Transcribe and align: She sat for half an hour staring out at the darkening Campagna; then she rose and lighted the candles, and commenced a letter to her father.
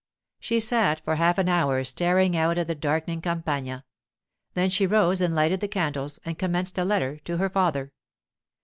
She 0.39 0.59
sat 0.59 0.99
for 1.05 1.17
half 1.17 1.37
an 1.37 1.47
hour 1.47 1.83
staring 1.83 2.35
out 2.35 2.57
at 2.57 2.65
the 2.65 2.73
darkening 2.73 3.21
Campagna; 3.21 3.85
then 4.55 4.71
she 4.71 4.87
rose 4.87 5.21
and 5.21 5.35
lighted 5.35 5.59
the 5.59 5.67
candles, 5.67 6.19
and 6.25 6.39
commenced 6.39 6.79
a 6.79 6.83
letter 6.83 7.17
to 7.17 7.37
her 7.37 7.49
father. 7.51 7.93